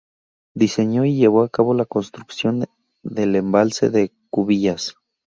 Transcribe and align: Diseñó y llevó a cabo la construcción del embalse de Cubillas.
Diseñó 0.55 1.05
y 1.05 1.15
llevó 1.15 1.43
a 1.43 1.49
cabo 1.49 1.75
la 1.75 1.85
construcción 1.85 2.65
del 3.03 3.35
embalse 3.35 3.91
de 3.91 4.11
Cubillas. 4.31 4.95